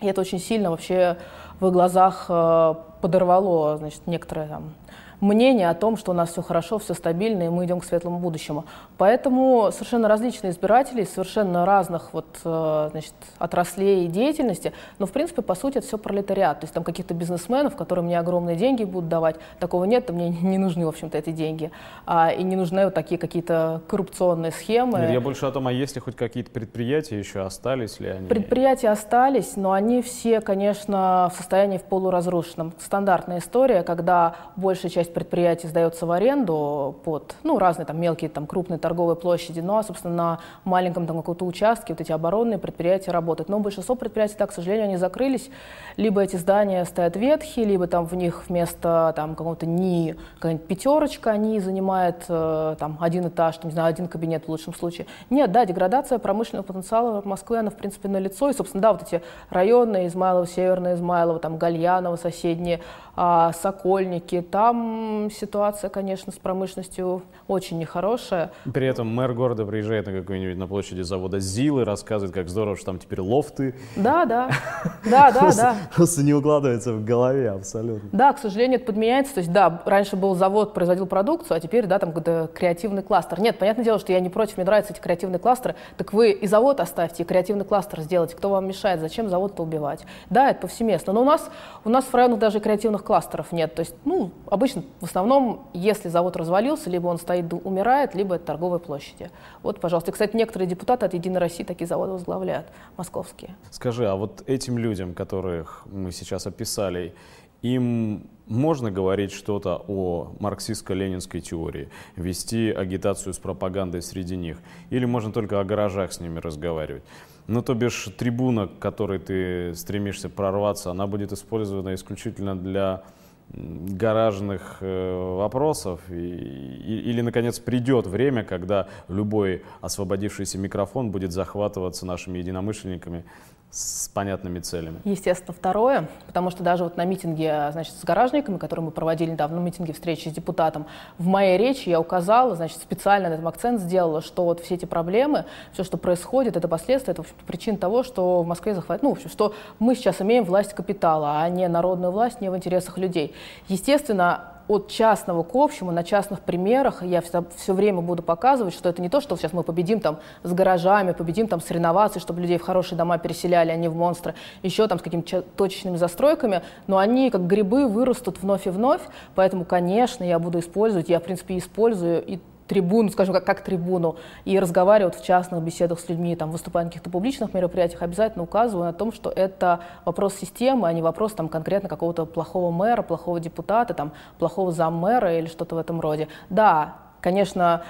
[0.00, 1.16] И это очень сильно вообще
[1.60, 4.74] в их глазах э, подорвало значит, некоторое там,
[5.20, 8.18] мнение о том, что у нас все хорошо, все стабильно, и мы идем к светлому
[8.18, 8.64] будущему.
[8.98, 15.54] Поэтому совершенно различные избиратели, совершенно разных вот, э, значит, отраслей деятельности, но, в принципе, по
[15.54, 16.60] сути, это все пролетариат.
[16.60, 20.58] То есть там каких-то бизнесменов, которые мне огромные деньги будут давать, такого нет, мне не
[20.58, 21.70] нужны, в общем-то, эти деньги.
[22.06, 25.00] А, и не нужны вот такие какие-то коррупционные схемы.
[25.00, 28.28] Нет, я больше о том, а есть ли хоть какие-то предприятия еще, остались ли они?
[28.28, 32.72] Предприятия остались, но они все, конечно, в состоянии в полуразрушенном.
[32.78, 38.46] Стандартная история, когда большая часть предприятий сдается в аренду под ну, разные там мелкие, там,
[38.46, 43.48] крупные торговые площади, а, собственно, на маленьком там каком-то участке вот эти оборонные предприятия работают.
[43.48, 45.50] Но большинство предприятий, так, к сожалению, они закрылись.
[45.96, 51.30] Либо эти здания стоят ветхие, либо там в них вместо там какого-то НИИ какая-нибудь пятерочка,
[51.30, 55.06] они занимает э, там один этаж, там, не знаю, один кабинет в лучшем случае.
[55.30, 58.50] Нет, да, деградация промышленного потенциала Москвы, она, в принципе, налицо.
[58.50, 62.80] И, собственно, да, вот эти районы Измайлово, Северное Измайлово, там Гальяново, соседние,
[63.16, 64.99] а, Сокольники, там
[65.32, 68.52] ситуация, конечно, с промышленностью очень нехорошая.
[68.72, 72.76] При этом мэр города приезжает на какой-нибудь на площади завода ЗИЛ и рассказывает, как здорово,
[72.76, 73.74] что там теперь лофты.
[73.96, 74.50] Да, да,
[75.04, 75.76] да, да, да.
[75.94, 78.08] Просто не укладывается в голове абсолютно.
[78.12, 79.34] Да, к сожалению, это подменяется.
[79.34, 83.40] То есть, да, раньше был завод, производил продукцию, а теперь, да, там какой-то креативный кластер.
[83.40, 85.74] Нет, понятное дело, что я не против, мне нравятся эти креативные кластеры.
[85.96, 88.36] Так вы и завод оставьте, и креативный кластер сделайте.
[88.36, 89.00] Кто вам мешает?
[89.00, 90.04] Зачем завод-то убивать?
[90.28, 91.12] Да, это повсеместно.
[91.12, 91.50] Но у нас,
[91.84, 93.74] у нас в районах даже креативных кластеров нет.
[93.74, 98.46] То есть, ну, обычно, в основном, если завод развалился, либо он стоит, умирает, либо это
[98.46, 99.30] торговые площади.
[99.62, 100.10] Вот, пожалуйста.
[100.10, 103.56] И, кстати, некоторые депутаты от «Единой России» такие заводы возглавляют, московские.
[103.70, 107.14] Скажи, а вот этим людям, которых мы сейчас описали,
[107.62, 114.58] им можно говорить что-то о марксистско-ленинской теории, вести агитацию с пропагандой среди них,
[114.90, 117.04] или можно только о гаражах с ними разговаривать?
[117.46, 123.02] Ну, то бишь, трибуна, к которой ты стремишься прорваться, она будет использована исключительно для
[123.52, 132.06] гаражных э, вопросов и, и, или наконец придет время, когда любой освободившийся микрофон будет захватываться
[132.06, 133.24] нашими единомышленниками
[133.70, 135.00] с понятными целями.
[135.04, 139.60] Естественно, второе, потому что даже вот на митинге, значит, с гаражниками, который мы проводили недавно,
[139.60, 140.86] на митинге встречи с депутатом,
[141.18, 144.86] в моей речи я указала, значит, специально на этом акцент сделала, что вот все эти
[144.86, 149.04] проблемы, все, что происходит, это последствия, это, в общем причин того, что в Москве захватит,
[149.04, 152.56] ну, в общем, что мы сейчас имеем власть капитала, а не народную власть, не в
[152.56, 153.34] интересах людей.
[153.68, 158.88] Естественно, от частного к общему, на частных примерах я все, все время буду показывать, что
[158.88, 162.40] это не то, что сейчас мы победим там с гаражами, победим там с реновацией, чтобы
[162.40, 166.62] людей в хорошие дома переселяли, а не в монстры, еще там с какими-то точечными застройками,
[166.86, 169.02] но они как грибы вырастут вновь и вновь,
[169.34, 172.38] поэтому, конечно, я буду использовать, я, в принципе, использую и
[172.70, 176.90] трибуну, скажем, как, как трибуну, и разговаривают в частных беседах с людьми, там, выступая на
[176.90, 181.48] каких-то публичных мероприятиях, обязательно указываю на том, что это вопрос системы, а не вопрос там,
[181.48, 186.28] конкретно какого-то плохого мэра, плохого депутата, там, плохого заммэра или что-то в этом роде.
[186.48, 187.82] Да, конечно,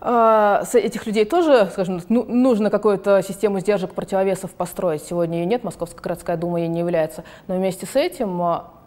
[0.00, 5.02] э, с этих людей тоже, скажем, ну, нужно какую-то систему сдержек противовесов построить.
[5.02, 7.24] Сегодня ее нет, Московская городская дума ей не является.
[7.48, 8.40] Но вместе с этим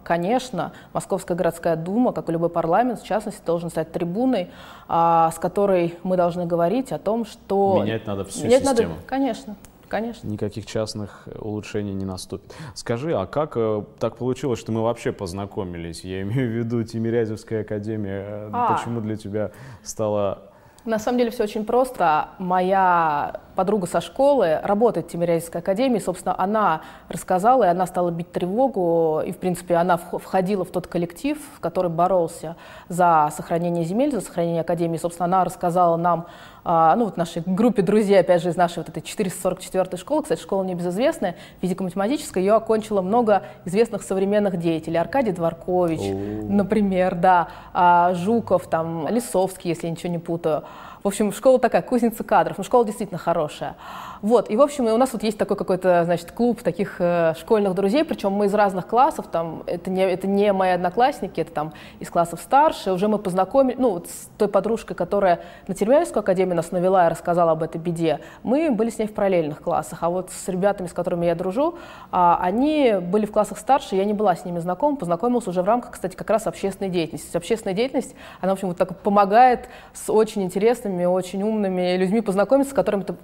[0.03, 4.49] Конечно, Московская городская дума, как и любой парламент, в частности, должен стать трибуной,
[4.87, 7.81] а, с которой мы должны говорить о том, что...
[7.81, 8.89] Менять надо всю Менять систему.
[8.95, 9.55] Надо, конечно.
[9.87, 10.27] Конечно.
[10.27, 12.51] Никаких частных улучшений не наступит.
[12.73, 16.03] Скажи, а как э, так получилось, что мы вообще познакомились?
[16.03, 18.49] Я имею в виду Тимирязевская академия.
[18.51, 18.73] А.
[18.73, 19.51] Почему для тебя
[19.83, 20.52] стало
[20.86, 22.30] на самом деле все очень просто.
[22.39, 26.00] Моя подруга со школы работает в Тимирязевской академии.
[26.00, 29.22] Собственно, она рассказала, и она стала бить тревогу.
[29.26, 32.58] И, в принципе, она входила в тот коллектив, который боролся
[32.89, 34.98] за сохранение земель, за сохранение академии.
[34.98, 36.28] Собственно, она рассказала нам
[36.63, 40.41] а, ну, вот нашей группе друзей, опять же, из нашей вот этой 444 школы, кстати,
[40.41, 44.97] школа небезызвестная, физико-математическая, ее окончило много известных современных деятелей.
[44.97, 46.02] Аркадий Дворкович,
[46.49, 50.63] например, да, а, Жуков, там, Лисовский, если я ничего не путаю.
[51.04, 53.76] В общем, школа такая, кузница кадров, но школа действительно хорошая.
[54.23, 57.75] Вот, и, в общем, у нас вот есть такой какой-то, значит, клуб таких э, школьных
[57.75, 61.73] друзей, причем мы из разных классов, там, это не, это не мои одноклассники, это там
[61.99, 66.55] из классов старше, уже мы познакомились, ну, вот с той подружкой, которая на Тимирязевскую академию
[66.55, 70.09] нас навела и рассказала об этой беде, мы были с ней в параллельных классах, а
[70.09, 71.75] вот с ребятами, с которыми я дружу,
[72.09, 75.65] а, они были в классах старше, я не была с ними знакома, познакомилась уже в
[75.65, 77.36] рамках, кстати, как раз общественной деятельности.
[77.36, 82.71] Общественная деятельность, она, в общем, вот так помогает с очень интересными, очень умными людьми познакомиться,
[82.71, 83.15] с которыми ты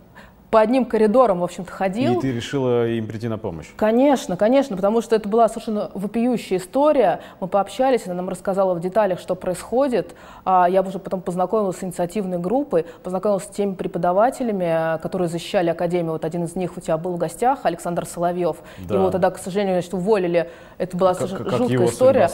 [0.50, 2.18] по одним коридорам, в общем-то, ходил.
[2.18, 3.68] И ты решила им прийти на помощь?
[3.76, 7.20] Конечно, конечно, потому что это была совершенно вопиющая история.
[7.40, 10.16] Мы пообщались, она нам рассказала в деталях, что происходит.
[10.46, 16.14] А я уже потом познакомилась с инициативной группой, познакомилась с теми преподавателями, которые защищали Академию.
[16.14, 18.58] Вот один из них у тебя был в гостях, Александр Соловьев.
[18.80, 18.96] Да.
[18.96, 20.50] Его тогда, к сожалению, значит, уволили.
[20.80, 22.30] Это была как, совершенно как жуткая история.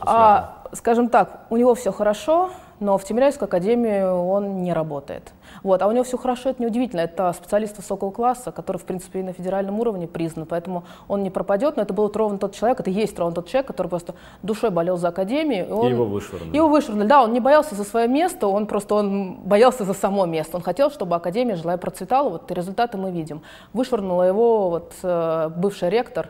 [0.00, 2.50] А, скажем так, у него все хорошо,
[2.80, 5.32] но в Тимирязевскую академию он не работает.
[5.62, 5.82] Вот.
[5.82, 7.00] А у него все хорошо, это неудивительно.
[7.00, 11.30] Это специалист высокого класса, который, в принципе, и на федеральном уровне признан, поэтому он не
[11.30, 14.70] пропадет, но это был ровно тот человек, это есть ровно тот человек, который просто душой
[14.70, 15.68] болел за академию.
[15.68, 16.56] И, он, и его вышвырнули.
[16.56, 20.26] Его вышвырнули, да, он не боялся за свое место, он просто он боялся за само
[20.26, 20.56] место.
[20.56, 23.42] Он хотел, чтобы академия жила и процветала, вот результаты мы видим.
[23.74, 26.28] Вышвырнула его вот э, бывший ректор,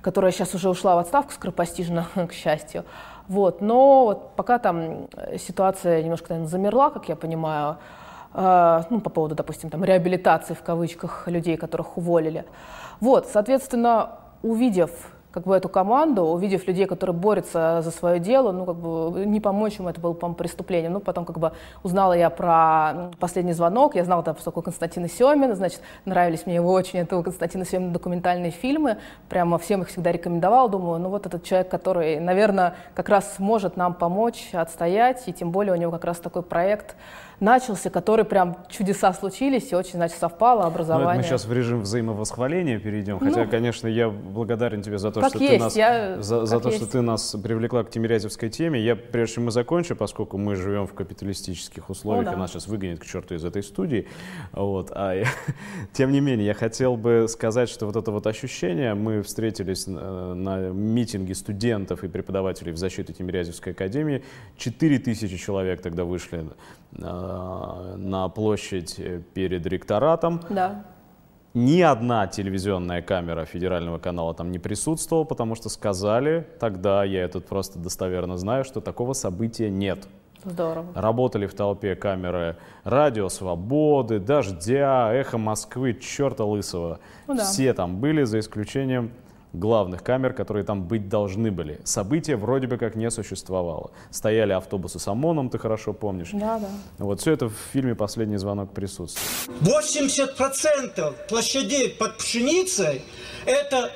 [0.00, 2.84] которая сейчас уже ушла в отставку скоропостижно, к счастью.
[3.30, 3.60] Вот.
[3.60, 7.76] Но вот пока там э, ситуация немножко наверное, замерла, как я понимаю,
[8.34, 12.44] э, ну, по поводу, допустим, там, реабилитации в кавычках людей, которых уволили.
[12.98, 14.90] Вот, соответственно, увидев
[15.32, 19.40] как бы эту команду, увидев людей, которые борются за свое дело, ну, как бы не
[19.40, 20.90] помочь им, это было, по-моему, преступление.
[20.90, 21.52] Ну, потом, как бы,
[21.82, 26.56] узнала я про последний звонок, я знала, там, что такое Константин Семин, значит, нравились мне
[26.56, 31.08] его очень, это у Константина Семина документальные фильмы, прямо всем их всегда рекомендовала, думаю, ну,
[31.08, 35.76] вот этот человек, который, наверное, как раз сможет нам помочь отстоять, и тем более у
[35.76, 36.96] него как раз такой проект,
[37.40, 41.14] начался, который прям чудеса случились, и очень, значит, совпало образование.
[41.14, 45.26] Ну, мы сейчас в режим взаимовосхваления перейдем, ну, хотя, конечно, я благодарен тебе за то,
[45.28, 46.82] что есть, ты нас, я, за, за то, есть.
[46.82, 48.80] что ты нас привлекла к Тимирязевской теме.
[48.80, 52.36] Я, прежде чем мы закончим, поскольку мы живем в капиталистических условиях, О, да.
[52.36, 54.08] и нас сейчас выгонят к черту из этой студии,
[54.52, 55.26] вот, а я,
[55.92, 60.34] тем не менее, я хотел бы сказать, что вот это вот ощущение, мы встретились на,
[60.34, 64.22] на митинге студентов и преподавателей в защиту Тимирязевской академии,
[64.56, 66.50] 4000 человек тогда вышли Э,
[66.92, 70.40] на площадь э, перед ректоратом.
[70.50, 70.84] Да.
[71.52, 77.40] Ни одна телевизионная камера федерального канала там не присутствовала, потому что сказали тогда, я это
[77.40, 80.06] просто достоверно знаю, что такого события нет.
[80.44, 80.86] Здорово.
[80.94, 87.00] Работали в толпе камеры Радио Свободы, Дождя, Эхо Москвы, черта лысого.
[87.26, 87.44] Ну, да.
[87.44, 89.10] Все там были, за исключением
[89.52, 91.80] главных камер, которые там быть должны были.
[91.84, 93.90] События вроде бы как не существовало.
[94.10, 96.30] Стояли автобусы с ОМОНом, ты хорошо помнишь.
[96.32, 96.68] Да, да.
[96.98, 99.50] Вот все это в фильме «Последний звонок» присутствует.
[99.60, 103.02] 80% площадей под пшеницей–
[103.46, 103.90] это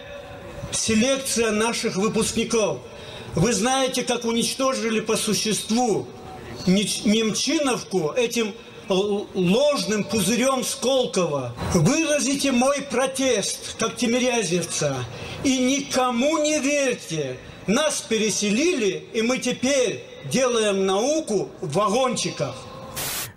[0.71, 2.79] селекция наших выпускников.
[3.35, 6.07] Вы знаете, как уничтожили по существу
[6.67, 8.55] Немчиновку этим
[8.89, 11.53] ложным пузырем Сколково.
[11.75, 14.95] Выразите мой протест, как тимирязевца,
[15.43, 17.37] и никому не верьте.
[17.67, 22.55] Нас переселили, и мы теперь делаем науку в вагончиках.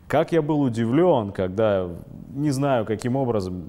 [0.08, 1.90] Как я был удивлен, когда,
[2.34, 3.64] не знаю каким образом,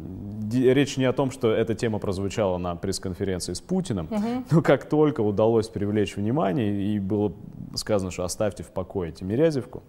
[0.52, 4.44] речь не о том, что эта тема прозвучала на пресс-конференции с Путиным, угу.
[4.50, 7.32] но как только удалось привлечь внимание и было
[7.74, 9.82] сказано, что оставьте в покое Тимирязевку,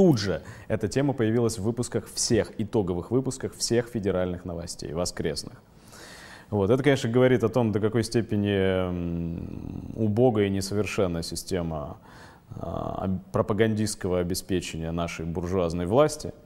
[0.00, 5.62] Тут же эта тема появилась в выпусках всех, итоговых выпусках всех федеральных новостей, воскресных.
[6.48, 6.70] Вот.
[6.70, 8.88] Это, конечно, говорит о том, до какой степени
[9.94, 11.98] убогая и несовершенная система
[12.56, 16.32] а, пропагандистского обеспечения нашей буржуазной власти–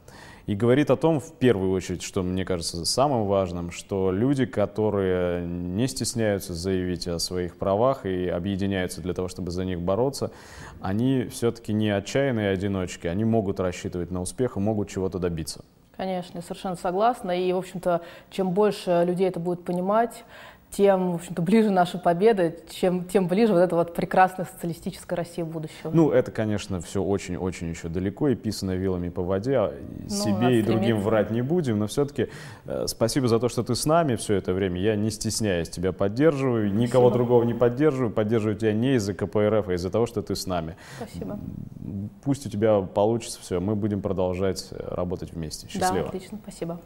[0.46, 5.46] и говорит о том, в первую очередь, что мне кажется самым важным, что люди, которые
[5.46, 10.30] не стесняются заявить о своих правах и объединяются для того, чтобы за них бороться,
[10.80, 15.64] они все-таки не отчаянные одиночки, они могут рассчитывать на успех и могут чего-то добиться.
[15.96, 17.30] Конечно, совершенно согласна.
[17.30, 20.24] И, в общем-то, чем больше людей это будет понимать,
[20.76, 25.44] тем, в общем-то, ближе наша победа, чем, тем ближе вот эта вот прекрасная социалистическая Россия
[25.44, 25.90] будущего.
[25.92, 29.56] Ну, это, конечно, все очень-очень еще далеко и писано вилами по воде.
[29.56, 29.72] А
[30.02, 32.28] ну, Себе и другим врать не будем, но все-таки
[32.66, 34.80] э, спасибо за то, что ты с нами все это время.
[34.80, 36.82] Я не стесняюсь тебя поддерживаю, спасибо.
[36.82, 40.46] никого другого не поддерживаю, поддерживаю тебя не из-за КПРФ, а из-за того, что ты с
[40.46, 40.76] нами.
[40.96, 41.38] Спасибо.
[42.22, 45.68] Пусть у тебя получится все, мы будем продолжать э, работать вместе.
[45.68, 46.02] Счастливо.
[46.02, 46.80] Да, отлично, спасибо.